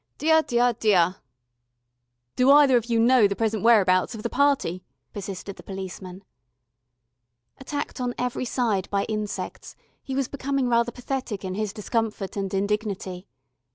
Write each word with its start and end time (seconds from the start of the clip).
"Deah, 0.17 0.41
deah, 0.41 0.73
deah...." 0.79 1.17
"Do 2.35 2.49
either 2.49 2.75
of 2.75 2.87
you 2.87 2.99
know 2.99 3.27
the 3.27 3.35
present 3.35 3.61
whereabouts 3.61 4.15
of 4.15 4.23
the 4.23 4.31
party?" 4.31 4.83
persisted 5.13 5.57
the 5.57 5.61
policeman. 5.61 6.23
Attacked 7.59 8.01
on 8.01 8.15
every 8.17 8.45
side 8.45 8.89
by 8.89 9.03
insects, 9.03 9.75
he 10.01 10.15
was 10.15 10.27
becoming 10.27 10.67
rather 10.67 10.91
pathetic 10.91 11.45
in 11.45 11.53
his 11.53 11.71
discomfort 11.71 12.35
and 12.35 12.51
indignity. 12.51 13.27